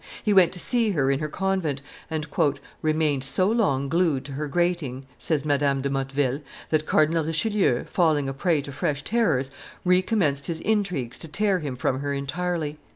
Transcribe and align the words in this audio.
He 0.23 0.33
went 0.33 0.51
to 0.53 0.59
see 0.59 0.89
her 0.93 1.11
in 1.11 1.19
her 1.19 1.27
convent, 1.27 1.83
and 2.09 2.27
"remained 2.81 3.23
so 3.23 3.47
long 3.51 3.87
glued 3.87 4.25
to 4.25 4.31
her 4.31 4.47
grating," 4.47 5.05
says 5.19 5.45
Madame 5.45 5.83
de 5.83 5.91
Motteville, 5.91 6.41
that 6.71 6.87
Cardinal 6.87 7.23
Richelieu, 7.23 7.83
falling 7.83 8.27
a 8.27 8.33
prey 8.33 8.61
to 8.61 8.71
fresh 8.71 9.03
terrors, 9.03 9.51
recommenced 9.85 10.47
his 10.47 10.59
intrigues 10.61 11.19
to 11.19 11.27
tear 11.27 11.59
him 11.59 11.75
from 11.75 11.99
her 11.99 12.15
entirely. 12.15 12.79